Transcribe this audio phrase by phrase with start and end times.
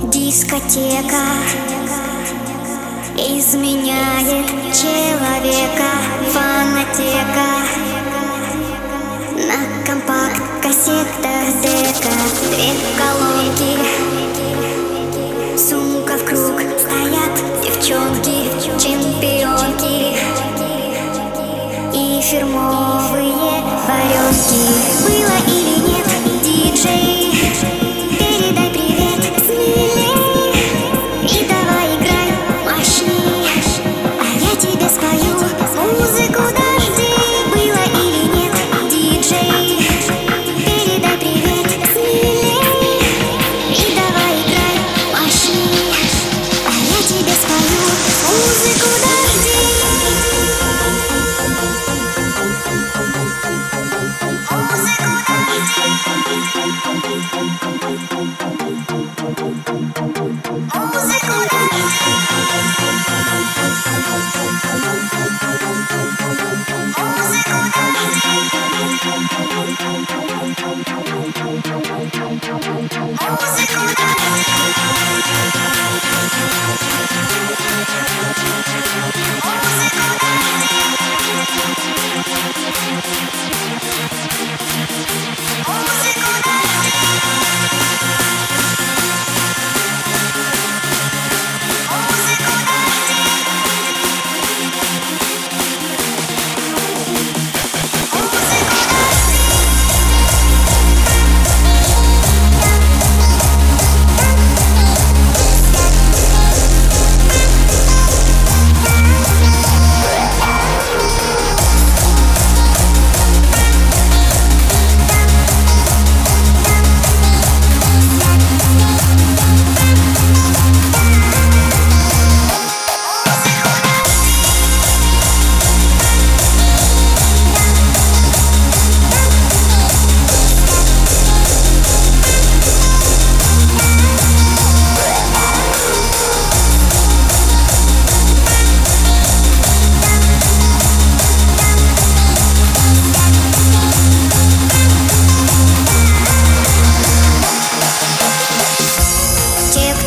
[0.00, 1.24] Дискотека
[3.16, 5.90] изменяет человека.
[6.32, 7.50] Фанатека
[9.36, 12.14] на компакт-кассетах дека.
[12.52, 13.72] Две колонки,
[15.58, 17.36] сумка в круг Стоят.
[17.62, 18.38] Девчонки,
[18.78, 20.16] чемпионки
[21.92, 23.32] И фирмовые
[23.86, 24.87] варенки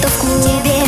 [0.00, 0.79] кто в клубе